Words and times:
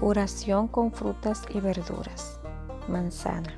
Curación 0.00 0.66
con 0.66 0.92
frutas 0.92 1.42
y 1.50 1.60
verduras. 1.60 2.40
Manzana. 2.88 3.52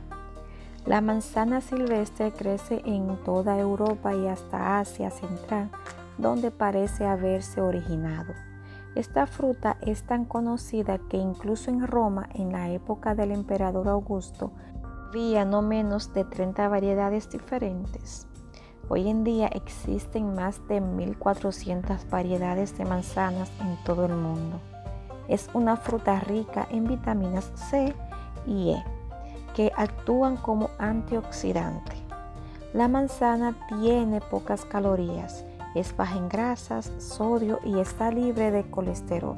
La 0.86 1.00
manzana 1.00 1.60
silvestre 1.60 2.32
crece 2.32 2.82
en 2.84 3.16
toda 3.22 3.56
Europa 3.60 4.12
y 4.12 4.26
hasta 4.26 4.80
Asia 4.80 5.12
Central, 5.12 5.70
donde 6.18 6.50
parece 6.50 7.06
haberse 7.06 7.60
originado. 7.60 8.34
Esta 8.96 9.28
fruta 9.28 9.76
es 9.82 10.02
tan 10.02 10.24
conocida 10.24 10.98
que 11.08 11.16
incluso 11.16 11.70
en 11.70 11.86
Roma, 11.86 12.28
en 12.34 12.50
la 12.50 12.70
época 12.70 13.14
del 13.14 13.30
emperador 13.30 13.86
Augusto, 13.86 14.50
había 15.10 15.44
no 15.44 15.62
menos 15.62 16.12
de 16.12 16.24
30 16.24 16.68
variedades 16.68 17.30
diferentes. 17.30 18.26
Hoy 18.88 19.08
en 19.08 19.22
día 19.22 19.46
existen 19.46 20.34
más 20.34 20.58
de 20.66 20.82
1.400 20.82 22.10
variedades 22.10 22.76
de 22.76 22.84
manzanas 22.84 23.48
en 23.60 23.76
todo 23.84 24.06
el 24.06 24.16
mundo. 24.16 24.58
Es 25.28 25.48
una 25.54 25.76
fruta 25.76 26.20
rica 26.20 26.66
en 26.70 26.86
vitaminas 26.86 27.50
C 27.54 27.94
y 28.46 28.70
E 28.70 28.84
que 29.54 29.72
actúan 29.76 30.36
como 30.36 30.70
antioxidante. 30.78 31.92
La 32.72 32.88
manzana 32.88 33.54
tiene 33.68 34.20
pocas 34.20 34.64
calorías, 34.64 35.44
es 35.74 35.94
baja 35.96 36.16
en 36.16 36.28
grasas, 36.28 36.90
sodio 36.98 37.60
y 37.64 37.78
está 37.78 38.10
libre 38.10 38.50
de 38.50 38.64
colesterol. 38.64 39.36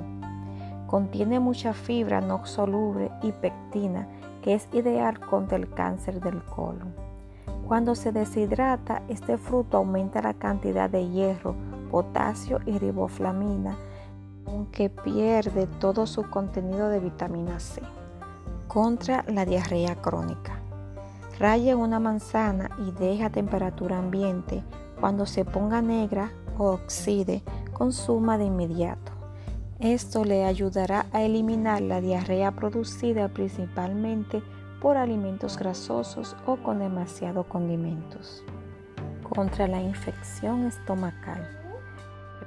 Contiene 0.87 1.41
mucha 1.41 1.73
fibra 1.73 2.21
no 2.21 2.47
soluble 2.47 3.11
y 3.23 3.33
pectina 3.33 4.07
que 4.43 4.55
es 4.55 4.69
ideal 4.73 5.19
contra 5.19 5.57
el 5.57 5.69
cáncer 5.71 6.21
del 6.21 6.45
colon. 6.45 6.95
Cuando 7.67 7.95
se 7.95 8.13
deshidrata, 8.13 9.03
este 9.09 9.39
fruto 9.39 9.79
aumenta 9.79 10.21
la 10.21 10.35
cantidad 10.35 10.89
de 10.89 11.09
hierro, 11.09 11.57
potasio 11.91 12.61
y 12.67 12.79
riboflamina 12.79 13.77
aunque 14.47 14.91
pierde 14.91 15.67
todo 15.67 16.07
su 16.07 16.29
contenido 16.31 16.89
de 16.89 17.01
vitamina 17.01 17.61
C. 17.61 17.83
Contra 18.69 19.25
la 19.29 19.45
diarrea 19.45 19.97
crónica. 19.97 20.61
Raya 21.39 21.77
una 21.77 21.99
manzana 21.99 22.71
y 22.87 22.93
deja 22.93 23.27
a 23.27 23.31
temperatura 23.31 23.99
ambiente. 23.99 24.63
Cuando 25.01 25.27
se 25.27 25.45
ponga 25.45 25.83
negra 25.83 26.31
o 26.59 26.71
oxide, 26.71 27.43
consuma 27.73 28.39
de 28.39 28.45
inmediato. 28.45 29.13
Esto 29.81 30.25
le 30.25 30.45
ayudará 30.45 31.07
a 31.13 31.23
eliminar 31.23 31.81
la 31.83 32.01
diarrea 32.01 32.53
producida 32.53 33.29
principalmente 33.29 34.43
por 34.81 34.97
alimentos 34.97 35.59
grasosos 35.59 36.37
o 36.47 36.57
con 36.57 36.79
demasiado 36.79 37.45
condimentos. 37.45 38.45
Contra 39.29 39.67
la 39.67 39.83
infección 39.83 40.67
estomacal. 40.67 41.64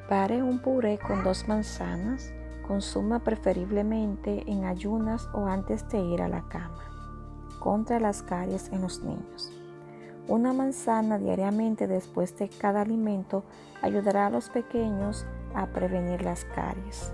Prepare 0.08 0.42
un 0.42 0.60
puré 0.60 0.98
con 1.00 1.22
dos 1.22 1.50
manzanas. 1.50 2.32
Consuma 2.66 3.20
preferiblemente 3.20 4.50
en 4.50 4.64
ayunas 4.64 5.28
o 5.34 5.48
antes 5.48 5.86
de 5.90 6.00
ir 6.00 6.22
a 6.22 6.30
la 6.30 6.44
cama. 6.44 6.80
Contra 7.60 8.00
las 8.00 8.22
caries 8.24 8.70
en 8.72 8.84
los 8.84 9.02
niños. 9.02 9.52
Una 10.30 10.54
manzana 10.54 11.18
diariamente 11.18 11.88
después 11.88 12.38
de 12.38 12.48
cada 12.48 12.84
alimento 12.84 13.44
ayudará 13.82 14.28
a 14.28 14.30
los 14.30 14.48
pequeños 14.48 15.26
a 15.54 15.66
prevenir 15.66 16.22
las 16.22 16.46
caries. 16.56 17.12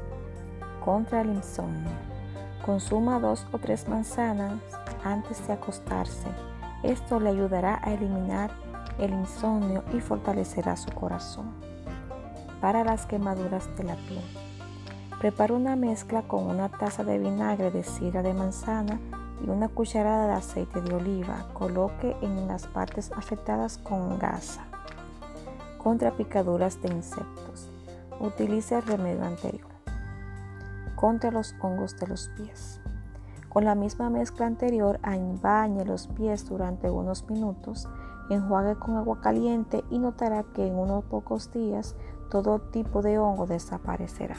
Contra 0.86 1.21
el 1.21 1.30
insomnio. 1.30 1.97
Consuma 2.64 3.19
dos 3.19 3.47
o 3.52 3.58
tres 3.58 3.89
manzanas 3.89 4.61
antes 5.03 5.47
de 5.47 5.53
acostarse. 5.53 6.27
Esto 6.83 7.19
le 7.19 7.31
ayudará 7.31 7.80
a 7.83 7.91
eliminar 7.91 8.52
el 8.99 9.14
insomnio 9.14 9.83
y 9.95 9.99
fortalecerá 9.99 10.75
su 10.75 10.91
corazón 10.91 11.73
para 12.64 12.86
las 12.86 13.06
quemaduras 13.06 13.67
de 13.75 13.83
la 13.83 13.97
piel. 13.97 14.23
Prepara 15.19 15.53
una 15.53 15.75
mezcla 15.75 16.22
con 16.22 16.45
una 16.45 16.70
taza 16.70 17.03
de 17.03 17.20
vinagre 17.20 17.72
de 17.72 17.83
sidra 17.83 18.23
de 18.23 18.33
manzana 18.33 19.02
y 19.45 19.50
una 19.50 19.67
cucharada 19.67 20.27
de 20.27 20.33
aceite 20.36 20.80
de 20.80 20.95
oliva. 20.95 21.45
Coloque 21.52 22.15
en 22.21 22.48
las 22.48 22.65
partes 22.67 23.11
afectadas 23.17 23.77
con 23.80 24.17
gasa. 24.17 24.64
Contra 25.77 26.15
picaduras 26.15 26.82
de 26.82 26.93
insectos. 26.93 27.70
Utilice 28.21 28.76
el 28.76 28.83
remedio 28.83 29.26
anterior. 29.26 29.67
Contra 30.95 31.32
los 31.32 31.55
hongos 31.59 31.99
de 31.99 32.08
los 32.08 32.30
pies. 32.38 32.80
Con 33.49 33.65
la 33.65 33.76
misma 33.76 34.09
mezcla 34.09 34.45
anterior, 34.45 35.02
bañe 35.42 35.83
los 35.83 36.08
pies 36.08 36.48
durante 36.48 36.89
unos 36.89 37.30
minutos, 37.30 37.89
enjuague 38.30 38.76
con 38.76 38.95
agua 38.95 39.20
caliente 39.20 39.83
y 39.89 39.99
notará 39.99 40.43
que 40.55 40.65
en 40.65 40.76
unos 40.76 41.04
pocos 41.04 41.52
días 41.52 41.98
todo 42.33 42.58
tipo 42.58 43.04
de 43.04 43.20
hongo 43.20 43.45
desaparecerá. 43.45 44.38